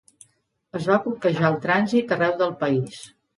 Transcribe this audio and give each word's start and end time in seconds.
Es 0.79 0.87
va 0.91 0.97
bloquejar 1.03 1.51
el 1.51 1.59
trànsit 1.67 2.15
arreu 2.17 2.35
del 2.41 2.57
país. 2.65 2.99